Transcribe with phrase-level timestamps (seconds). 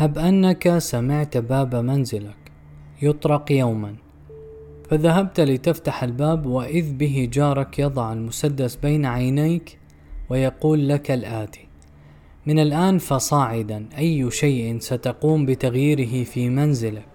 [0.00, 2.52] هب أنك سمعت باب منزلك
[3.02, 3.94] يطرق يوما.
[4.90, 9.78] فذهبت لتفتح الباب وإذ به جارك يضع المسدس بين عينيك
[10.30, 11.66] ويقول لك الآتي
[12.46, 17.08] من الآن فصاعدا أي شيء ستقوم بتغييره في منزلك.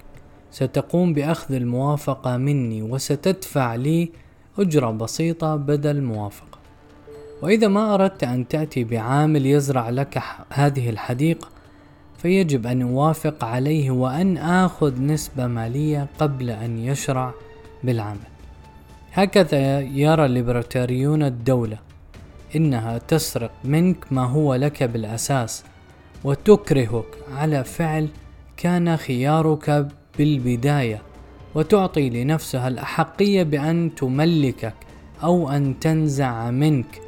[0.51, 4.11] ستقوم بأخذ الموافقة مني وستدفع لي
[4.59, 6.59] أجرة بسيطة بدل موافقة.
[7.41, 11.54] وإذا ما أردت أن تأتي بعامل يزرع لك هذه الحديقة
[12.25, 17.33] فيجب أن أوافق عليه وأن آخذ نسبة مالية قبل أن يشرع
[17.83, 18.27] بالعمل.
[19.13, 21.77] هكذا يرى الليبرتاريون الدولة
[22.55, 25.63] إنها تسرق منك ما هو لك بالأساس
[26.23, 28.07] وتكرهك على فعل
[28.57, 31.01] كان خيارك بالبداية
[31.55, 34.75] وتعطي لنفسها الأحقية بأن تملكك
[35.23, 37.01] أو أن تنزع منك.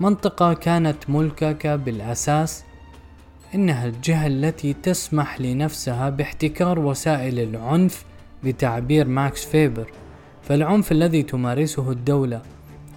[0.00, 2.64] منطقة كانت ملكك بالأساس
[3.54, 8.04] إنها الجهة التي تسمح لنفسها باحتكار وسائل العنف
[8.44, 9.90] بتعبير ماكس فيبر.
[10.42, 12.42] فالعنف الذي تمارسه الدولة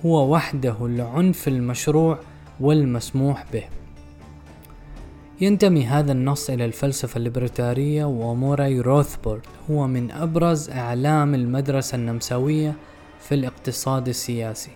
[0.05, 2.19] هو وحده العنف المشروع
[2.59, 3.63] والمسموح به.
[5.41, 12.73] ينتمي هذا النص إلى الفلسفة الليبرتارية وموراي روثبورد هو من أبرز أعلام المدرسة النمساوية
[13.19, 14.71] في الاقتصاد السياسي.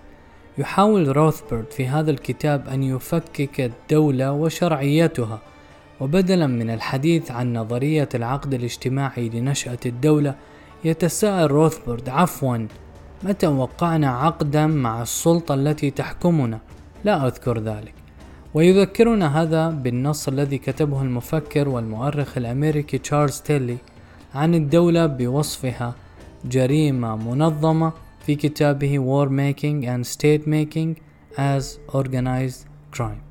[0.57, 5.39] يحاول روثبورد في هذا الكتاب أن يفكك الدولة وشرعيتها
[6.01, 10.35] وبدلا من الحديث عن نظرية العقد الاجتماعي لنشأة الدولة
[10.83, 12.67] يتساءل روثبورد عفوا
[13.23, 16.59] متى وقعنا عقدا مع السلطة التي تحكمنا؟
[17.03, 17.93] لا أذكر ذلك.
[18.53, 23.77] ويذكرنا هذا بالنص الذي كتبه المفكر والمؤرخ الأمريكي تشارلز تيلي
[24.35, 25.95] عن الدولة بوصفها
[26.45, 27.93] جريمة منظمة
[28.25, 30.95] في كتابه War Making and State Making
[31.37, 33.30] as Organized Crime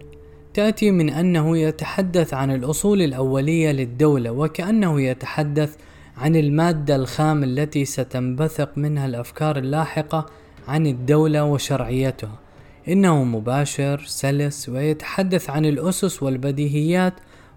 [0.53, 5.75] تأتي من أنه يتحدث عن الأصول الأولية للدولة وكأنه يتحدث
[6.17, 10.25] عن المادة الخام التي ستنبثق منها الأفكار اللاحقة
[10.67, 12.39] عن الدولة وشرعيتها.
[12.87, 17.13] إنه مباشر سلس ويتحدث عن الأسس والبديهيات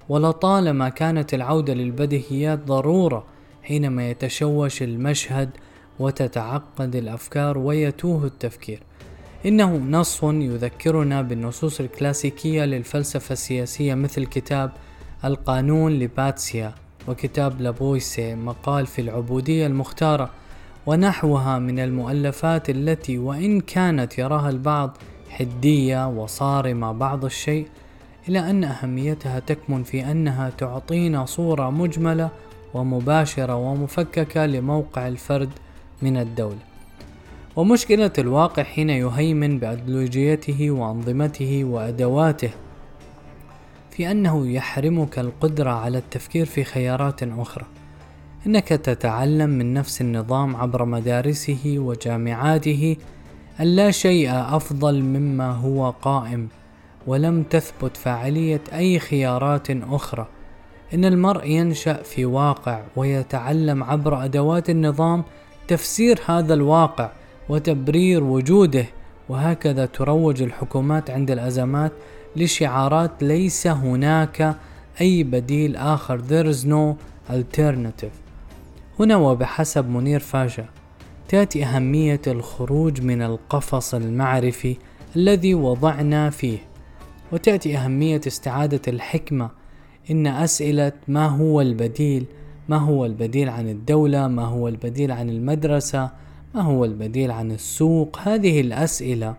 [0.09, 3.25] ولطالما كانت العودة للبديهيات ضرورة
[3.63, 5.51] حينما يتشوش المشهد
[5.99, 8.83] وتتعقد الأفكار ويتوه التفكير.
[9.47, 14.73] إنه نص يذكرنا بالنصوص الكلاسيكية للفلسفة السياسية مثل كتاب
[15.25, 16.73] القانون لباتسيا
[17.09, 20.31] وكتاب لابويسي مقال في العبودية المختارة
[20.87, 24.97] ونحوها من المؤلفات التي وإن كانت يراها البعض
[25.31, 27.67] حدية وصارمة بعض الشيء
[28.29, 32.31] إلا أن أهميتها تكمن في أنها تعطينا صورة مجملة
[32.75, 35.51] ومباشرة ومفككة لموقع الفرد
[36.03, 36.74] من الدولة.
[37.57, 42.51] ومشكلة الواقع حين يهيمن بأيديولوجيته وأنظمته وأدواته
[43.91, 47.65] في أنه يحرمك القدرة على التفكير في خيارات أخرى.
[48.47, 52.97] إنك تتعلم من نفس النظام عبر مدارسه وجامعاته
[53.61, 56.49] أن لا شيء أفضل مما هو قائم
[57.07, 60.27] ولم تثبت فاعلية أي خيارات أخرى.
[60.95, 65.25] إن المرء ينشأ في واقع ويتعلم عبر أدوات النظام
[65.69, 67.11] تفسير هذا الواقع
[67.49, 68.87] وتبرير وجوده
[69.29, 71.93] وهكذا تروج الحكومات عند الأزمات
[72.37, 74.57] لشعارات ليس هناك
[75.01, 76.21] أي بديل آخر.
[76.21, 76.97] There is no
[77.31, 78.15] alternative.
[79.01, 80.65] هنا وبحسب منير فاشا
[81.29, 84.77] تأتي أهمية الخروج من القفص المعرفي
[85.17, 86.59] الذي وضعنا فيه
[87.33, 89.51] وتأتي أهمية استعادة الحكمة.
[90.11, 92.27] إن أسئلة ما هو البديل؟
[92.69, 96.24] ما هو البديل عن الدولة؟ ما هو البديل عن المدرسة؟
[96.55, 99.35] ما هو البديل عن السوق؟ هذه الأسئلة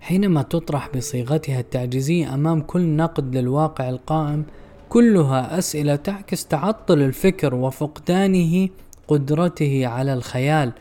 [0.00, 4.44] حينما تطرح بصيغتها التعجيزية أمام كل نقد للواقع القائم
[4.88, 8.68] كلها أسئلة تعكس تعطل الفكر وفقدانه
[9.08, 10.72] قدرته على الخيال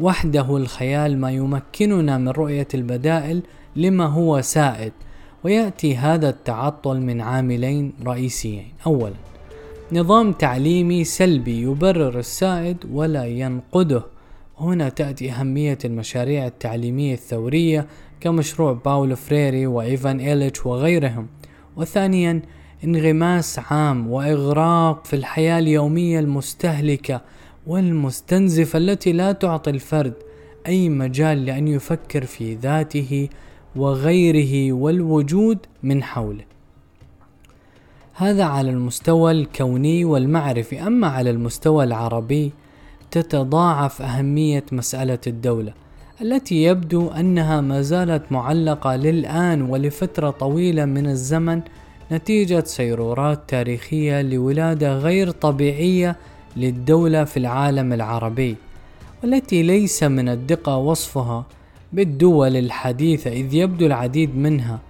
[0.00, 3.42] وحده الخيال ما يمكننا من رؤية البدائل
[3.76, 4.92] لما هو سائد.
[5.44, 8.68] ويأتي هذا التعطل من عاملين رئيسيين.
[8.86, 9.14] أولا
[9.92, 14.13] نظام تعليمي سلبي يبرر السائد ولا ينقده.
[14.58, 17.86] هنا تأتي أهمية المشاريع التعليمية الثورية
[18.20, 21.26] كمشروع باولو فريري وإيفان إيليتش وغيرهم.
[21.76, 22.42] وثانيا
[22.84, 27.20] انغماس عام وإغراق في الحياة اليومية المستهلكة
[27.66, 30.14] والمستنزفة التي لا تعطي الفرد
[30.66, 33.28] أي مجال لأن يفكر في ذاته
[33.76, 36.44] وغيره والوجود من حوله.
[38.14, 40.86] هذا على المستوى الكوني والمعرفي.
[40.86, 42.52] أما على المستوى العربي
[43.14, 45.72] تتضاعف أهمية مسألة الدولة
[46.22, 51.60] التي يبدو أنها ما زالت معلقة للآن ولفترة طويلة من الزمن
[52.12, 56.16] نتيجة سيرورات تاريخية لولادة غير طبيعية
[56.56, 58.56] للدولة في العالم العربي
[59.22, 61.46] والتي ليس من الدقة وصفها
[61.92, 64.80] بالدول الحديثة إذ يبدو العديد منها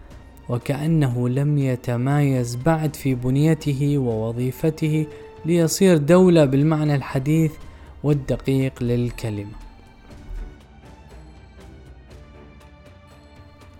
[0.49, 5.07] وكأنه لم يتمايز بعد في بنيته ووظيفته
[5.47, 7.53] ليصير دولة بالمعنى الحديث
[8.05, 9.53] والدقيق للكلمة.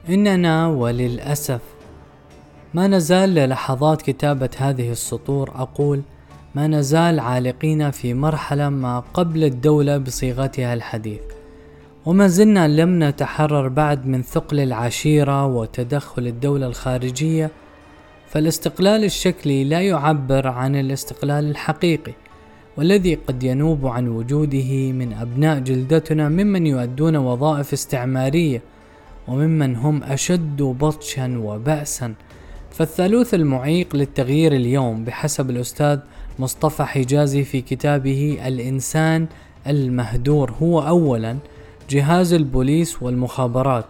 [0.09, 1.61] إننا وللأسف
[2.75, 6.03] ما نزال للحظات كتابة هذه السطور أقول
[6.55, 11.23] ما نزال عالقين في مرحلة ما قبل الدولة بصيغتها الحديث.
[12.07, 17.51] وما زلنا لم نتحرر بعد من ثقل العشيرة وتدخل الدولة الخارجية
[18.29, 22.13] فالاستقلال الشكلي لا يعبر عن الاستقلال الحقيقي.
[22.77, 28.63] والذي قد ينوب عن وجوده من أبناء جلدتنا ممن يؤدون وظائف استعمارية
[29.29, 32.15] وممن هم أشد بطشا وبأسا.
[32.71, 35.99] فالثالوث المعيق للتغيير اليوم بحسب الأستاذ
[36.39, 39.27] مصطفى حجازي في كتابه الإنسان
[39.67, 40.51] المهدور.
[40.63, 41.37] هو أولا
[41.91, 43.87] جهاز البوليس والمخابرات.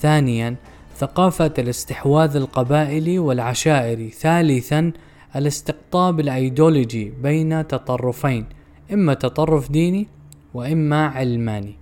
[0.00, 0.56] ثانيا
[0.96, 4.10] ثقافة الاستحواذ القبائلي والعشائري.
[4.10, 4.92] ثالثا
[5.36, 8.46] الاستقطاب الأيديولوجي بين تطرفين
[8.92, 10.08] إما تطرف ديني
[10.54, 11.74] وإما علماني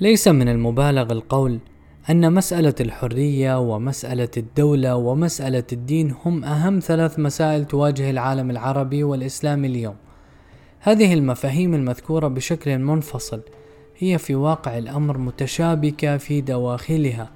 [0.00, 1.58] ليس من المبالغ القول
[2.10, 9.68] أن مسألة الحرية ومسألة الدولة ومسألة الدين هم أهم ثلاث مسائل تواجه العالم العربي والإسلامي
[9.68, 9.94] اليوم.
[10.80, 13.40] هذه المفاهيم المذكورة بشكل منفصل
[13.98, 17.30] هي في واقع الأمر متشابكة في دواخلها،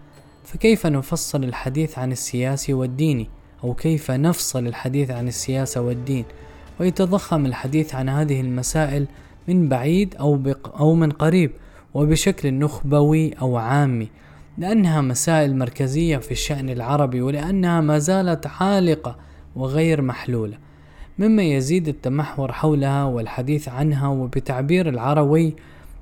[0.44, 3.28] فكيف نفصل الحديث عن السياسي والديني؟
[3.64, 6.24] أو كيف نفصل الحديث عن السياسة والدين؟
[6.80, 9.06] ويتضخم الحديث عن هذه المسائل
[9.48, 11.50] من بعيد أو, بق أو من قريب،
[11.94, 14.08] وبشكل نخبوي أو عامي
[14.58, 19.16] لأنها مسائل مركزية في الشأن العربي ولأنها ما زالت عالقة
[19.56, 20.58] وغير محلولة
[21.18, 25.54] مما يزيد التمحور حولها والحديث عنها وبتعبير العروي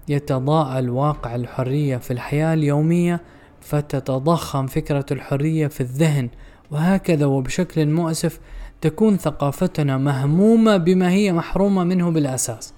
[0.08, 3.20] يتضاءل واقع الحرية في الحياة اليومية
[3.60, 6.28] فتتضخم فكرة الحرية في الذهن
[6.70, 8.40] وهكذا وبشكل مؤسف
[8.80, 12.72] تكون ثقافتنا مهمومة بما هي محرومة منه بالأساس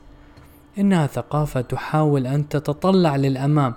[0.79, 3.75] إنها ثقافة تحاول أن تتطلع للأمام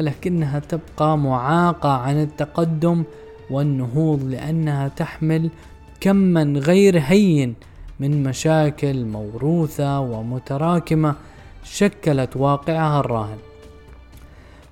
[0.00, 3.04] ولكنها تبقى معاقة عن التقدم
[3.50, 5.50] والنهوض لأنها تحمل
[6.00, 7.54] كما غير هين
[8.00, 11.14] من مشاكل موروثة ومتراكمة
[11.64, 13.38] شكلت واقعها الراهن.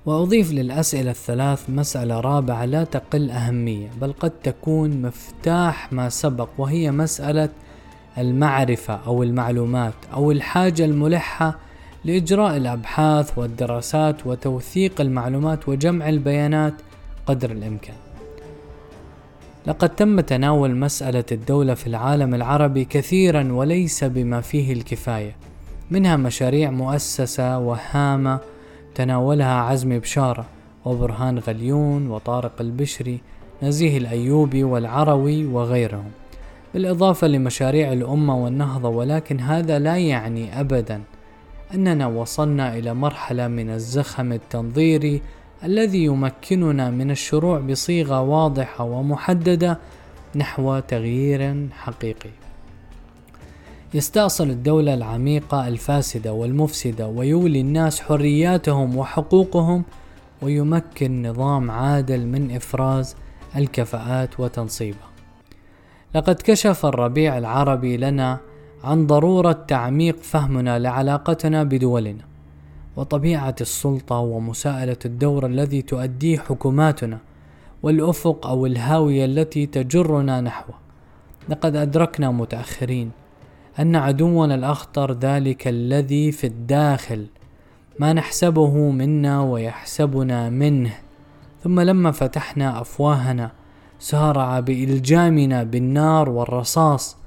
[0.05, 6.91] وأضيف للأسئلة الثلاث مسألة رابعة لا تقل أهمية بل قد تكون مفتاح ما سبق وهي
[6.91, 7.49] مسألة
[8.17, 11.59] المعرفة أو المعلومات أو الحاجة الملحة
[12.05, 16.73] لإجراء الأبحاث والدراسات وتوثيق المعلومات وجمع البيانات
[17.25, 17.95] قدر الإمكان.
[19.67, 25.35] لقد تم تناول مسألة الدولة في العالم العربي كثيرا وليس بما فيه الكفاية،
[25.91, 28.39] منها مشاريع مؤسسة وهامة
[28.95, 30.45] تناولها عزمي بشارة
[30.85, 33.19] وبرهان غليون وطارق البشري
[33.63, 36.11] نزيه الأيوبي والعروي وغيرهم
[36.73, 41.01] بالإضافة لمشاريع الأمة والنهضة ولكن هذا لا يعني أبدا
[41.73, 45.21] أننا وصلنا إلى مرحلة من الزخم التنظيري
[45.63, 49.79] الذي يمكننا من الشروع بصيغة واضحة ومحددة
[50.35, 52.29] نحو تغيير حقيقي.
[53.95, 59.83] يستأصل الدولة العميقة الفاسدة والمفسدة ويولي الناس حرياتهم وحقوقهم
[60.41, 63.15] ويمكن نظام عادل من إفراز
[63.55, 65.09] الكفاءات وتنصيبها.
[66.15, 68.39] لقد كشف الربيع العربي لنا
[68.83, 72.23] عن ضرورة تعميق فهمنا لعلاقتنا بدولنا
[72.95, 77.17] وطبيعة السلطة ومساءلة الدور الذي تؤديه حكوماتنا
[77.83, 80.75] والأفق أو الهاوية التي تجرنا نحوه
[81.49, 83.11] لقد أدركنا متأخرين
[83.79, 87.27] أن عدونا الأخطر ذلك الذي في الداخل
[87.99, 90.93] ما نحسبه منا ويحسبنا منه.
[91.63, 93.51] ثم لما فتحنا أفواهنا
[93.99, 97.17] سارع بإلجامنا بالنار والرصاص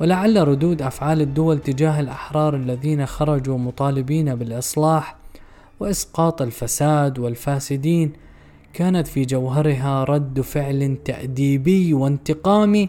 [0.00, 5.16] ولعل ردود أفعال الدول تجاه الأحرار الذين خرجوا مطالبين بالإصلاح
[5.80, 8.12] وإسقاط الفساد والفاسدين
[8.72, 12.88] كانت في جوهرها رد فعل تأديبي وانتقامي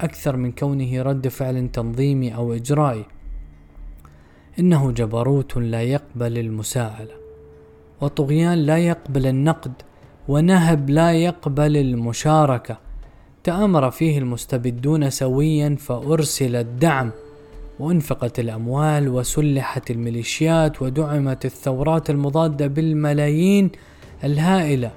[0.00, 3.04] أكثر من كونه رد فعل تنظيمي أو إجرائي.
[4.58, 7.14] إنه جبروت لا يقبل المساءلة
[8.00, 9.72] وطغيان لا يقبل النقد
[10.28, 12.78] ونهب لا يقبل المشاركة.
[13.44, 17.10] تآمر فيه المستبدون سويا فأرسل الدعم
[17.78, 23.70] وأنفقت الأموال وسلحت الميليشيات ودعمت الثورات المضادة بالملايين
[24.24, 24.90] الهائلة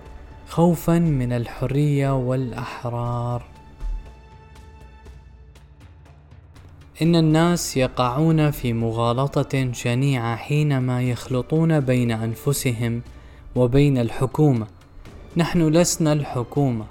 [0.48, 3.49] خوفا من الحرية والأحرار.
[7.01, 13.01] إن الناس يقعون في مغالطة شنيعة حينما يخلطون بين أنفسهم
[13.56, 14.68] وبين الحكومة.
[15.38, 16.86] نحن لسنا الحكومة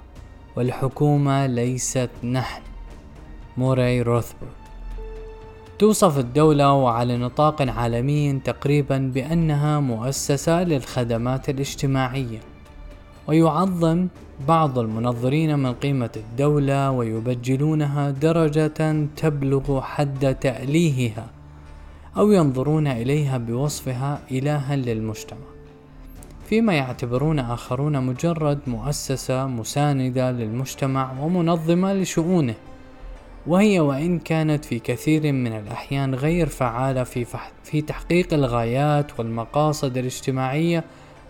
[0.55, 2.61] والحكومة ليست نحن.
[3.57, 4.49] موراي روثبرغ
[5.79, 12.39] توصف الدولة وعلى نطاق عالمي تقريبا بأنها مؤسسة للخدمات الاجتماعية
[13.27, 14.07] ويعظم
[14.47, 21.27] بعض المنظرين من قيمة الدولة ويبجلونها درجة تبلغ حد تأليهها
[22.17, 25.47] أو ينظرون إليها بوصفها إلها للمجتمع.
[26.49, 32.55] فيما يعتبرون آخرون مجرد مؤسسة مساندة للمجتمع ومنظمة لشؤونه.
[33.47, 37.25] وهي وإن كانت في كثير من الأحيان غير فعالة في,
[37.63, 40.83] في تحقيق الغايات والمقاصد الاجتماعية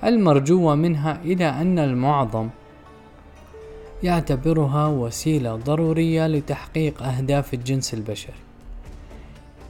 [0.04, 2.50] المرجوة منها إلى أن المعظم
[4.04, 8.34] يعتبرها وسيلة ضرورية لتحقيق أهداف الجنس البشري.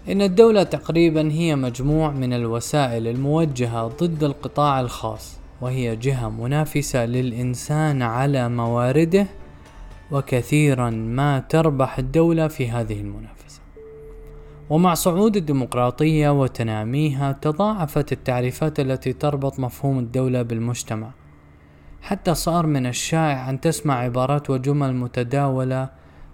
[0.09, 8.01] إن الدولة تقريبا هي مجموع من الوسائل الموجهة ضد القطاع الخاص، وهي جهة منافسة للإنسان
[8.01, 9.27] على موارده،
[10.11, 13.61] وكثيرا ما تربح الدولة في هذه المنافسة.
[14.69, 21.11] ومع صعود الديمقراطية وتناميها تضاعفت التعريفات التي تربط مفهوم الدولة بالمجتمع
[22.01, 25.89] حتى صار من الشائع أن تسمع عبارات وجمل متداولة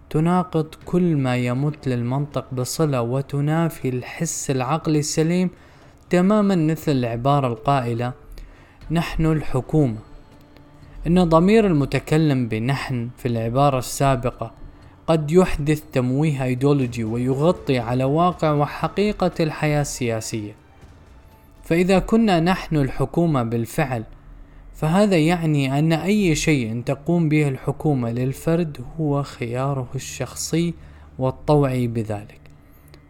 [0.10, 5.50] تناقض كل ما يمت للمنطق بصلة وتنافي الحس العقلي السليم
[6.10, 8.14] تماما مثل العبارة القائلة
[8.92, 9.98] نحن الحكومة.
[11.08, 14.52] إن ضمير المتكلم بنحن في العبارة السابقة
[15.08, 20.56] قد يحدث تمويه ايديولوجي ويغطي على واقع وحقيقة الحياة السياسية.
[21.64, 24.04] فإذا كنا نحن الحكومة بالفعل
[24.76, 30.74] فهذا يعني أن أي شيء تقوم به الحكومة للفرد هو خياره الشخصي
[31.20, 32.40] والطوعي بذلك.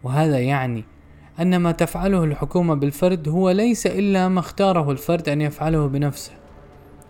[0.02, 0.84] وهذا يعني
[1.40, 6.32] أن ما تفعله الحكومة بالفرد هو ليس إلا ما اختاره الفرد أن يفعله بنفسه.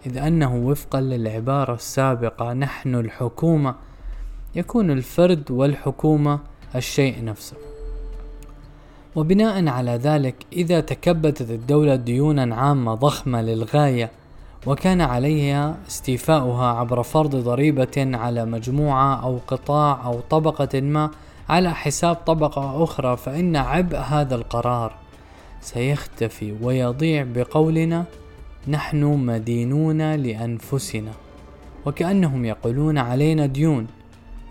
[0.06, 3.74] إذ أنه وفقا للعبارة السابقة نحن الحكومة
[4.54, 6.40] يكون الفرد والحكومة
[6.74, 7.56] الشيء نفسه.
[9.16, 14.10] وبناء على ذلك إذا تكبدت الدولة ديونا عامة ضخمة للغاية
[14.66, 21.10] وكان عليها استيفاؤها عبر فرض ضريبة على مجموعة أو قطاع أو طبقة ما
[21.48, 24.94] على حساب طبقة أخرى فإن عبء هذا القرار
[25.60, 28.04] سيختفي ويضيع بقولنا
[28.68, 31.12] نحن مدينون لأنفسنا
[31.86, 33.86] وكأنهم يقولون علينا ديون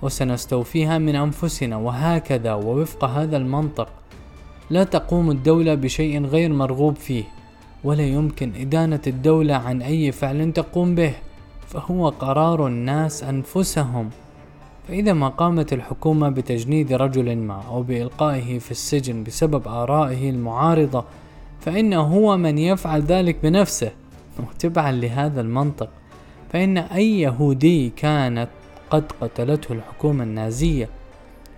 [0.02, 3.88] وسنستوفيها من أنفسنا وهكذا ووفق هذا المنطق
[4.70, 7.24] لا تقوم الدولة بشيء غير مرغوب فيه.
[7.86, 11.14] ولا يمكن إدانة الدولة عن أي فعل تقوم به
[11.68, 14.10] فهو قرار الناس أنفسهم.
[14.88, 21.06] فإذا ما قامت الحكومة بتجنيد رجل ما أو بإلقائه في السجن بسبب آرائه المعارضة
[21.60, 23.92] فإنه هو من يفعل ذلك بنفسه
[24.40, 25.90] وتبعا لهذا المنطق.
[26.54, 28.50] فإن أي يهودي كانت
[28.90, 30.90] قد قتلته الحكومة النازية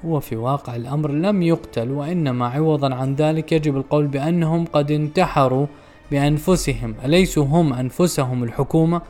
[0.06, 5.68] هو في واقع الأمر لم يقتل وإنما عوضا عن ذلك يجب القول بأنهم قد انتحروا
[6.12, 9.02] بأنفسهم أليسوا هم أنفسهم الحكومة؟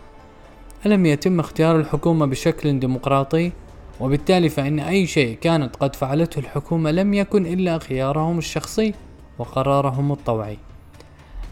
[0.85, 3.51] ألم يتم اختيار الحكومة بشكل ديمقراطي؟
[3.99, 8.93] وبالتالي فإن أي شيء كانت قد فعلته الحكومة لم يكن إلا خيارهم الشخصي
[9.39, 10.57] وقرارهم الطوعي.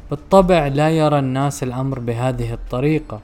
[0.09, 3.19] بالطبع لا يرى الناس الأمر بهذه الطريقة،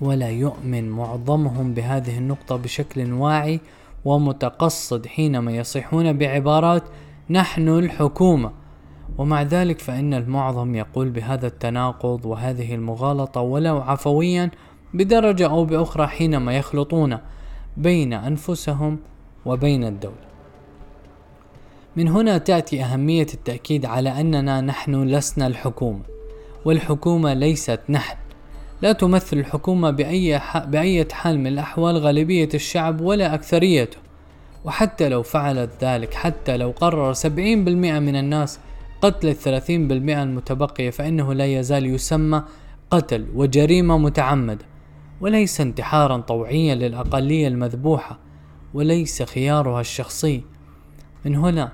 [0.00, 3.60] ولا يؤمن معظمهم بهذه النقطة بشكل واعي
[4.04, 6.82] ومتقصد حينما يصيحون بعبارات
[7.30, 8.50] نحن الحكومة
[9.18, 14.50] ومع ذلك فإن المعظم يقول بهذا التناقض وهذه المغالطة ولو عفويا
[14.94, 17.18] بدرجة أو بأخرى حينما يخلطون
[17.76, 18.98] بين أنفسهم
[19.46, 20.28] وبين الدولة.
[21.96, 26.02] من هنا تأتي أهمية التأكيد على أننا نحن لسنا الحكومة،
[26.64, 28.16] والحكومة ليست نحن،
[28.82, 33.98] لا تمثل الحكومة بأي, بأي حال من الأحوال غالبية الشعب ولا أكثريته
[34.64, 38.58] وحتى لو فعلت ذلك حتى لو قرر سبعين بالمئة من الناس
[39.02, 42.42] قتل الثلاثين بالمئة المتبقية فإنه لا يزال يسمى
[42.90, 44.64] قتل وجريمة متعمدة
[45.20, 48.18] وليس انتحارا طوعيا للأقلية المذبوحة
[48.74, 50.42] وليس خيارها الشخصي.
[51.24, 51.72] من هنا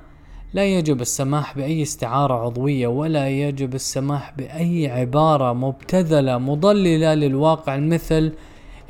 [0.54, 8.33] لا يجب السماح بأي استعارة عضوية ولا يجب السماح بأي عبارة مبتذلة مضللة للواقع مثل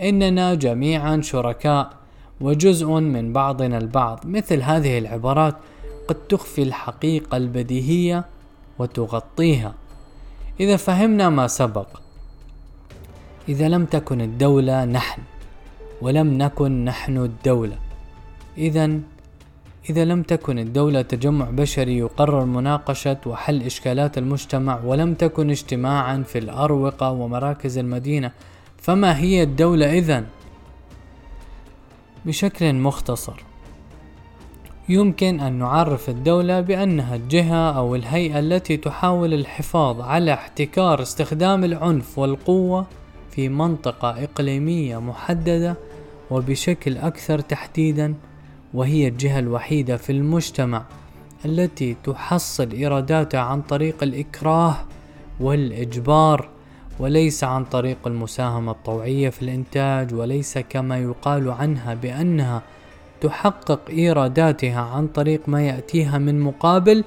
[0.01, 1.91] إننا جميعا شركاء
[2.41, 5.55] وجزء من بعضنا البعض مثل هذه العبارات
[6.09, 8.25] قد تخفي الحقيقة البديهية
[8.79, 9.75] وتغطيها
[10.61, 11.87] إذا فهمنا ما سبق
[13.49, 15.23] إذا لم تكن الدولة نحن
[16.03, 17.79] ولم نكن نحن الدولة
[18.59, 19.01] إذا
[19.91, 26.39] إذا لم تكن الدولة تجمع بشري يقرر مناقشة وحل إشكالات المجتمع ولم تكن اجتماعا في
[26.39, 28.31] الأروقة ومراكز المدينة
[28.79, 30.25] فما هي الدولة إذا؟
[32.27, 33.43] بشكل مختصر
[34.89, 42.19] يمكن أن نعرف الدولة بأنها الجهة أو الهيئة التي تحاول الحفاظ على احتكار استخدام العنف
[42.19, 42.87] والقوة
[43.31, 45.77] في منطقة إقليمية محددة
[46.31, 48.15] وبشكل أكثر تحديدا
[48.75, 50.83] وهي الجهة الوحيدة في المجتمع
[51.45, 54.77] التي تحصل إيراداتها عن طريق الإكراه
[55.41, 56.49] والإجبار
[56.99, 62.63] وليس عن طريق المساهمة الطوعية في الإنتاج وليس كما يقال عنها بأنها
[63.25, 67.05] تحقق إيراداتها عن طريق ما يأتيها من مقابل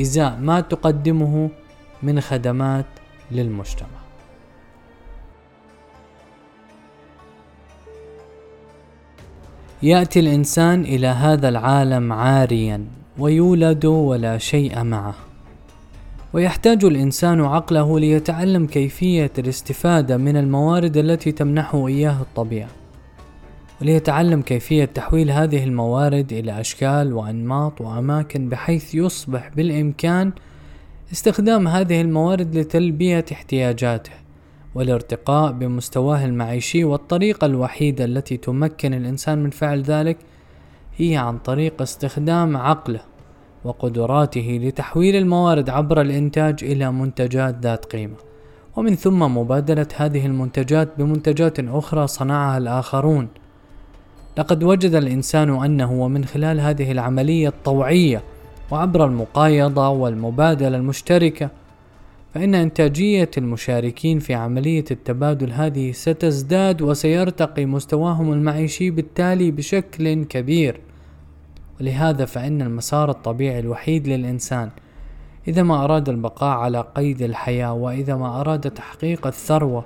[0.00, 1.50] إزاء ما تقدمه
[2.02, 2.86] من خدمات
[3.30, 4.02] للمجتمع.
[9.82, 12.86] يأتي الإنسان إلى هذا العالم عاريا
[13.18, 15.14] ويولد ولا شيء معه
[16.32, 22.81] ويحتاج الإنسان عقله ليتعلم كيفية الاستفادة من الموارد التي تمنحه إياها الطبيعة
[23.82, 30.32] وليتعلم كيفية تحويل هذه الموارد إلى أشكال وأنماط وأماكن بحيث يصبح بالإمكان
[31.12, 34.10] استخدام هذه الموارد لتلبية احتياجاته
[34.74, 40.16] والارتقاء بمستواه المعيشي والطريقة الوحيدة التي تمكن الإنسان من فعل ذلك
[40.96, 43.00] هي عن طريق استخدام عقله
[43.64, 48.16] وقدراته لتحويل الموارد عبر الإنتاج إلى منتجات ذات قيمة.
[48.76, 53.28] ومن ثم مبادلة هذه المنتجات بمنتجات أخرى صنعها الآخرون.
[54.38, 58.22] لقد وجد الإنسان أنه ومن خلال هذه العملية الطوعية
[58.70, 61.50] وعبر المقايضة والمبادلة المشتركة
[62.34, 70.80] فإن إنتاجية المشاركين في عملية التبادل هذه ستزداد وسيرتقي مستواهم المعيشي بالتالي بشكل كبير.
[71.80, 74.70] ولهذا فإن المسار الطبيعي الوحيد للإنسان
[75.48, 79.84] إذا ما أراد البقاء على قيد الحياة وإذا ما أراد تحقيق الثروة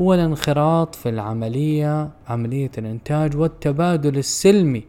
[0.00, 4.84] هو الانخراط في العملية عملية الإنتاج والتبادل السلمي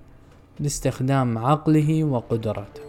[0.60, 2.82] لاستخدام عقله وقدرته.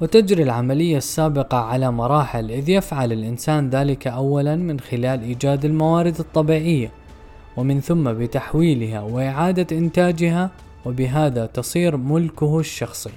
[0.00, 6.90] وتجري العملية السابقة على مراحل إذ يفعل الإنسان ذلك أولا من خلال إيجاد الموارد الطبيعية
[7.56, 10.50] ومن ثم بتحويلها وإعادة إنتاجها
[10.86, 13.10] وبهذا تصير ملكه الشخصي.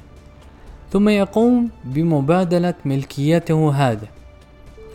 [0.92, 4.08] ثم يقوم بمبادلة ملكيته هذا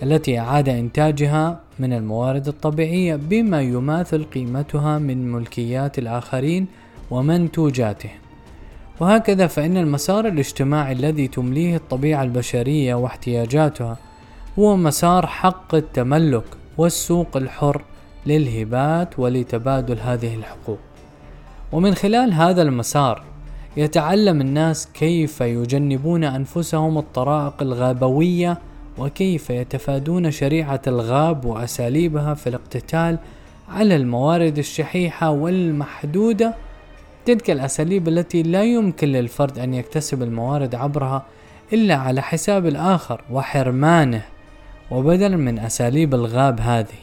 [0.02, 6.66] التي أعاد إنتاجها من الموارد الطبيعية بما يماثل قيمتها من ملكيات الآخرين
[7.10, 8.18] ومنتوجاتهم
[9.00, 13.96] وهكذا فإن المسار الاجتماعي الذي تمليه الطبيعة البشرية واحتياجاتها
[14.58, 16.44] هو مسار حق التملك
[16.78, 17.82] والسوق الحر
[18.26, 20.78] للهبات ولتبادل هذه الحقوق.
[21.72, 23.22] ومن خلال هذا المسار
[23.76, 28.58] يتعلم الناس كيف يجنبون أنفسهم الطرائق الغابوية
[29.00, 33.18] وكيف يتفادون شريعة الغاب وأساليبها في الاقتتال
[33.68, 36.54] على الموارد الشحيحة والمحدودة؟
[37.24, 41.22] تلك الأساليب التي لا يمكن للفرد أن يكتسب الموارد عبرها
[41.72, 44.22] إلا على حساب الآخر وحرمانه
[44.90, 47.00] وبدلا من أساليب الغاب هذه.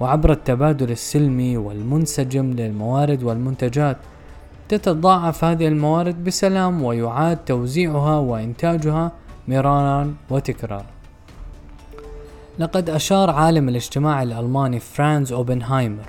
[0.00, 3.96] وعبر التبادل السلمي والمنسجم للموارد والمنتجات
[4.68, 9.12] تتضاعف هذه الموارد بسلام ويعاد توزيعها وإنتاجها
[9.48, 11.01] مرارا وتكرارا.
[12.58, 16.04] لقد أشار عالم الاجتماع الألماني فرانز أوبنهايمر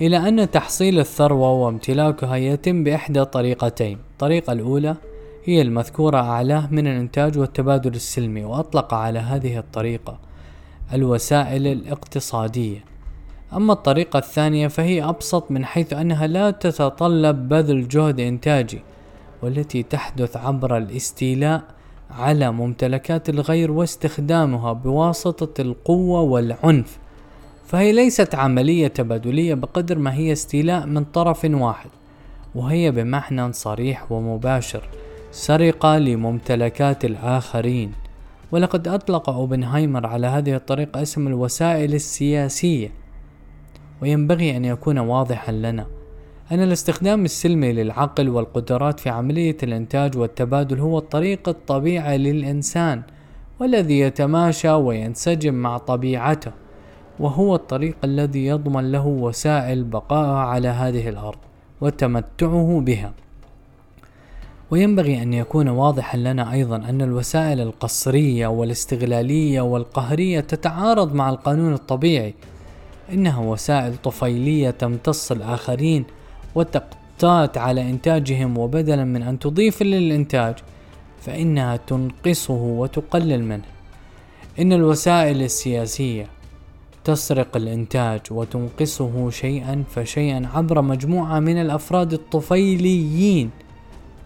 [0.00, 3.98] إلى أن تحصيل الثروة وامتلاكها يتم بإحدى طريقتين.
[4.12, 4.96] الطريقة الأولى
[5.44, 10.18] هي المذكورة أعلاه من الإنتاج والتبادل السلمي وأطلق على هذه الطريقة
[10.92, 12.84] الوسائل الاقتصادية.
[13.52, 18.80] أما الطريقة الثانية فهي أبسط من حيث أنها لا تتطلب بذل جهد إنتاجي
[19.42, 21.62] والتي تحدث عبر الاستيلاء
[22.10, 26.98] على ممتلكات الغير واستخدامها بواسطة القوة والعنف
[27.66, 31.90] فهي ليست عملية تبادلية بقدر ما هي استيلاء من طرف واحد
[32.54, 34.82] وهي بمعنى صريح ومباشر
[35.30, 37.92] سرقة لممتلكات الآخرين.
[38.52, 42.90] ولقد أطلق أوبنهايمر على هذه الطريقة اسم الوسائل السياسية
[44.02, 45.86] وينبغي أن يكون واضحا لنا.
[46.52, 53.02] أن الاستخدام السلمي للعقل والقدرات في عملية الإنتاج والتبادل هو الطريق الطبيعي للإنسان
[53.60, 56.52] والذي يتماشى وينسجم مع طبيعته
[57.18, 61.38] وهو الطريق الذي يضمن له وسائل بقائه على هذه الأرض
[61.80, 63.12] وتمتعه بها.
[64.70, 72.34] وينبغي أن يكون واضحا لنا أيضا أن الوسائل القصرية والاستغلالية والقهرية تتعارض مع القانون الطبيعي.
[73.12, 76.04] إنها وسائل طفيلية تمتص الآخرين
[76.56, 80.54] وتقتات على إنتاجهم وبدلا من أن تضيف للإنتاج
[81.20, 83.68] فإنها تنقصه وتقلل منه.
[84.60, 86.26] إن الوسائل السياسية
[87.04, 93.50] تسرق الإنتاج وتنقصه شيئا فشيئا عبر مجموعة من الأفراد الطفيليين.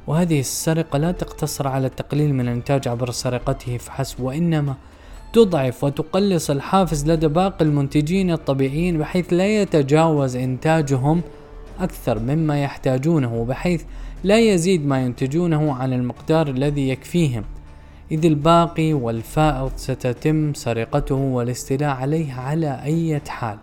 [0.06, 4.74] وهذه السرقة لا تقتصر على التقليل من الإنتاج عبر سرقته فحسب وإنما
[5.32, 11.22] تضعف وتقلص الحافز لدى باقي المنتجين الطبيعيين بحيث لا يتجاوز إنتاجهم
[11.80, 13.84] أكثر مما يحتاجونه بحيث
[14.24, 17.44] لا يزيد ما ينتجونه عن المقدار الذي يكفيهم.
[18.12, 23.58] إذ الباقي والفائض ستتم سرقته والاستيلاء عليه على أي حال.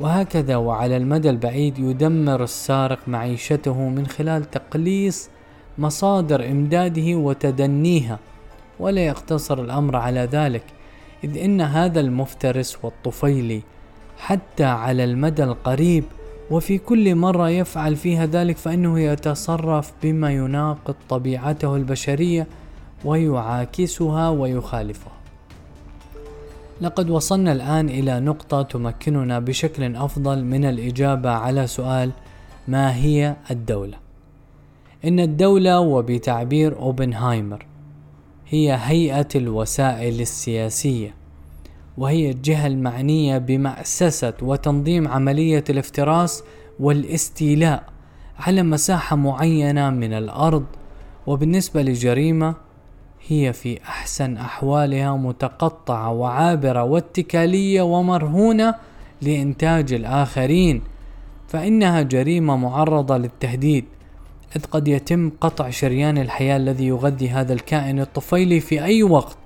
[0.00, 5.28] وهكذا وعلى المدى البعيد يدمر السارق معيشته من خلال تقليص
[5.78, 8.18] مصادر إمداده وتدنيها
[8.80, 10.64] ولا يقتصر الأمر على ذلك.
[11.24, 13.62] إذ إن هذا المفترس والطفيلي
[14.18, 16.04] حتى على المدى القريب
[16.50, 22.46] وفي كل مرة يفعل فيها ذلك فإنه يتصرف بما يناقض طبيعته البشرية
[23.04, 25.12] ويعاكسها ويخالفها.
[26.80, 32.10] لقد وصلنا الآن إلى نقطة تمكننا بشكل أفضل من الإجابة على سؤال
[32.68, 33.96] ما هي الدولة؟
[35.04, 37.66] إن الدولة وبتعبير أوبنهايمر
[38.48, 41.14] هي هيئة الوسائل السياسية
[41.98, 46.44] وهي الجهة المعنية بمأسسة وتنظيم عملية الافتراس
[46.80, 47.84] والاستيلاء
[48.38, 50.64] على مساحة معينة من الأرض.
[51.26, 52.54] وبالنسبة لجريمة
[53.28, 58.74] هي في أحسن أحوالها متقطعة وعابرة واتكالية ومرهونة
[59.22, 60.82] لإنتاج الآخرين
[61.48, 63.84] فإنها جريمة معرضة للتهديد.
[64.56, 69.38] إذ قد يتم قطع شريان الحياة الذي يغذي هذا الكائن الطفيلي في أي وقت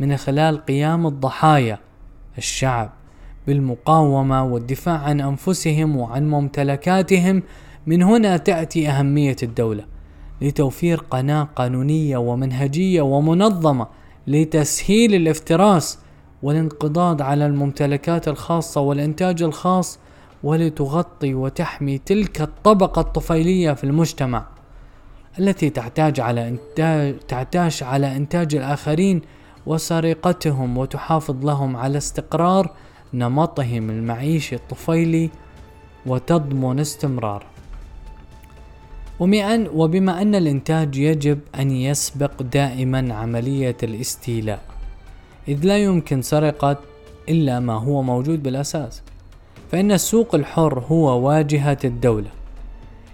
[0.00, 1.78] من خلال قيام الضحايا.
[2.40, 2.90] الشعب
[3.46, 7.42] بالمقاومة والدفاع عن أنفسهم وعن ممتلكاتهم.
[7.86, 9.84] من هنا تأتي أهمية الدولة
[10.40, 13.86] لتوفير قناة قانونية ومنهجية ومنظمة
[14.26, 15.98] لتسهيل الافتراس
[16.42, 19.98] والانقضاض على الممتلكات الخاصة والإنتاج الخاص
[20.42, 24.46] ولتغطي وتحمي تلك الطبقة الطفيلية في المجتمع
[25.38, 29.22] التي تحتاج على إنتاج تحتاج على إنتاج الآخرين
[29.66, 32.70] وسرقتهم وتحافظ لهم على استقرار
[33.14, 35.30] نمطهم المعيشي الطفيلي
[36.06, 37.46] وتضمن استمراره
[39.20, 44.60] وبما أن الإنتاج يجب أن يسبق دائما عملية الاستيلاء
[45.48, 46.76] إذ لا يمكن سرقة
[47.28, 49.02] إلا ما هو موجود بالأساس.
[49.72, 52.30] فإن السوق الحر هو واجهة الدولة.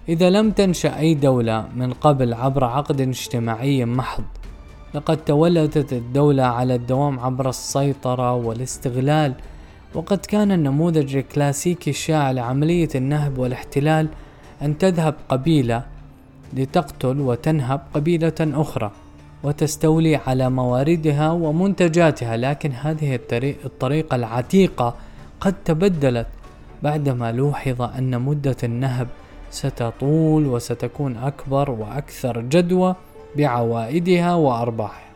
[0.09, 4.23] إذا لم تنشأ أي دولة من قبل عبر عقد اجتماعي محض
[4.93, 9.33] لقد تولدت الدولة على الدوام عبر السيطرة والاستغلال
[9.93, 14.07] وقد كان النموذج الكلاسيكي الشائع لعملية النهب والاحتلال
[14.61, 15.83] أن تذهب قبيلة
[16.53, 18.91] لتقتل وتنهب قبيلة أخرى
[19.43, 23.19] وتستولي على مواردها ومنتجاتها لكن هذه
[23.65, 24.95] الطريقة العتيقة
[25.39, 26.27] قد تبدلت
[26.83, 29.07] بعدما لوحظ أن مدة النهب
[29.51, 32.95] ستطول وستكون أكبر وأكثر جدوى
[33.37, 35.07] بعوائدها وأرباحها.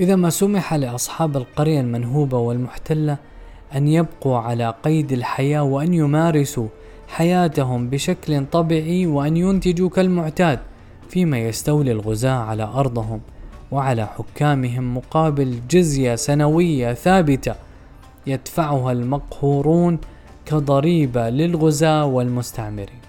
[0.00, 3.16] إذا ما سمح لأصحاب القرية المنهوبة والمحتلة
[3.76, 6.68] أن يبقوا على قيد الحياة وأن يمارسوا
[7.08, 10.58] حياتهم بشكل طبيعي وأن ينتجوا كالمعتاد
[11.08, 13.20] فيما يستولي الغزاة على أرضهم
[13.72, 17.54] وعلى حكامهم مقابل جزية سنوية ثابتة
[18.26, 19.98] يدفعها المقهورون
[20.46, 23.05] كضريبة للغزاة والمستعمرين.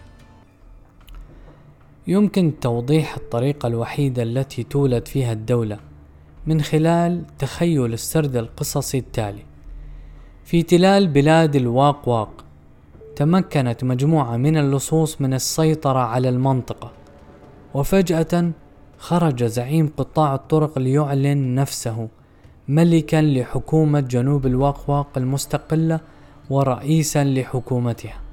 [2.08, 5.80] يمكن توضيح الطريقة الوحيدة التي تولد فيها الدولة
[6.46, 9.44] من خلال تخيل السرد القصصي التالي.
[10.44, 12.46] في تلال بلاد الواق واق
[13.16, 16.92] تمكنت مجموعة من اللصوص من السيطرة على المنطقة
[17.74, 18.52] وفجأة
[18.98, 22.08] خرج زعيم قطاع الطرق ليعلن نفسه
[22.68, 26.00] ملكا لحكومة جنوب الواقواق المستقلة
[26.50, 28.27] ورئيسا لحكومتها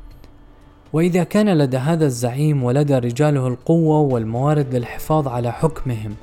[0.95, 6.15] وإذا كان لدى هذا الزعيم ولدى رجاله القوة والموارد للحفاظ على حكمهم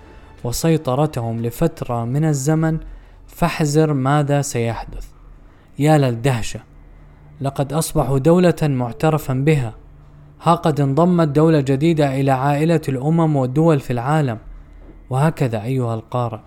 [0.43, 2.77] وسيطرتهم لفترة من الزمن
[3.27, 5.07] فاحذر ماذا سيحدث.
[5.79, 6.59] يا للدهشة
[7.41, 9.73] لقد أصبحوا دولة معترفا بها.
[10.41, 14.37] ها قد انضمت دولة جديدة إلى عائلة الأمم والدول في العالم.
[15.09, 16.39] وهكذا أيها القارئ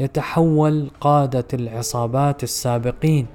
[0.00, 3.26] يتحول قادة العصابات السابقين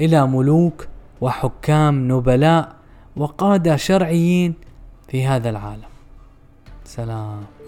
[0.00, 0.86] إلى ملوك
[1.20, 2.79] وحكام نبلاء
[3.16, 4.54] وقادة شرعيين
[5.08, 5.90] في هذا العالم.
[6.84, 7.59] سلام.